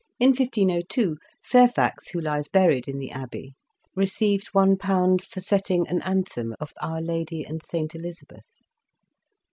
In 0.19 0.29
1502, 0.29 1.17
Fairfax, 1.43 2.07
who 2.09 2.19
lies 2.21 2.47
buried 2.47 2.87
in 2.87 2.97
the 2.97 3.11
abbey, 3.11 3.53
received 3.95 4.49
^i 4.51 5.21
for 5.23 5.39
setting 5.41 5.87
an 5.87 6.01
anthem 6.01 6.55
of 6.59 6.73
Our 6.81 7.01
Lady 7.01 7.43
and 7.43 7.61
Saint 7.61 7.93
Elizabeth. 7.93 8.47